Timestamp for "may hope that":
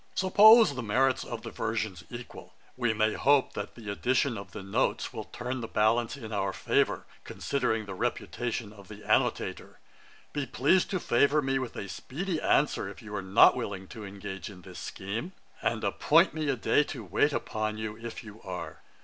2.91-3.75